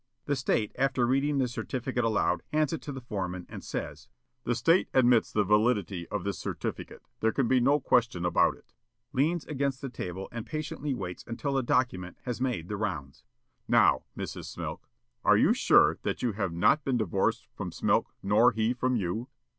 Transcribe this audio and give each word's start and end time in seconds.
The 0.25 0.35
State, 0.35 0.71
after 0.79 1.05
reading 1.05 1.37
the 1.37 1.47
certificate 1.47 2.03
aloud, 2.03 2.41
hands 2.51 2.73
it 2.73 2.81
to 2.81 2.91
the 2.91 3.01
foreman, 3.01 3.45
and 3.47 3.63
says: 3.63 4.09
"The 4.45 4.55
State 4.55 4.89
admits 4.95 5.31
the 5.31 5.43
validity 5.43 6.07
of 6.07 6.23
this 6.23 6.39
certificate. 6.39 7.03
There 7.19 7.31
can 7.31 7.47
be 7.47 7.59
no 7.59 7.79
question 7.79 8.25
about 8.25 8.55
it." 8.57 8.73
Leans 9.13 9.45
against 9.45 9.79
the 9.79 9.89
table 9.89 10.27
and 10.31 10.43
patiently 10.43 10.95
waits 10.95 11.23
until 11.27 11.53
the 11.53 11.61
document 11.61 12.17
has 12.23 12.41
made 12.41 12.67
the 12.67 12.77
rounds. 12.77 13.23
"Now, 13.67 14.05
Mrs. 14.17 14.45
Similk, 14.45 14.79
you 15.39 15.49
are 15.51 15.53
sure 15.53 15.99
that 16.01 16.23
you 16.23 16.31
have 16.31 16.51
not 16.51 16.83
been 16.83 16.97
divorced 16.97 17.45
from 17.53 17.69
Smilk 17.69 18.07
nor 18.23 18.53
he 18.53 18.73
from 18.73 18.95
you?" 18.95 19.29